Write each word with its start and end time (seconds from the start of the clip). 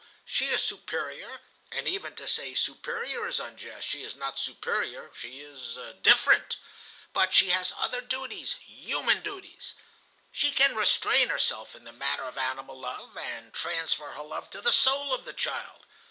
She 0.25 0.47
is 0.47 0.63
superior 0.63 1.41
(and 1.71 1.87
even 1.87 2.15
to 2.15 2.27
say 2.27 2.55
superior 2.55 3.27
is 3.27 3.39
unjust, 3.39 3.87
she 3.87 4.01
is 4.03 4.15
not 4.15 4.39
superior, 4.39 5.11
she 5.13 5.41
is 5.41 5.77
different), 6.01 6.57
but 7.13 7.35
she 7.35 7.51
has 7.51 7.71
other 7.77 8.01
duties, 8.01 8.55
human 8.65 9.21
duties. 9.21 9.75
She 10.31 10.49
can 10.49 10.75
restrain 10.75 11.29
herself 11.29 11.75
in 11.75 11.83
the 11.83 11.93
matter 11.93 12.23
of 12.23 12.35
animal 12.39 12.79
love, 12.79 13.15
and 13.15 13.53
transfer 13.53 14.13
her 14.13 14.23
love 14.23 14.49
to 14.49 14.61
the 14.61 14.71
soul 14.71 15.13
of 15.13 15.23
the 15.23 15.33
child. 15.33 15.85